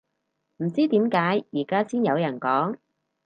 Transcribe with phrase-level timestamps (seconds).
[0.57, 2.75] 唔知點解而家先有人講